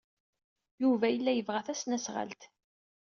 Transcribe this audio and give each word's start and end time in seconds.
Yuba 0.81 1.07
yella 1.09 1.31
yebɣa 1.33 1.61
tasnasɣalt. 1.65 2.41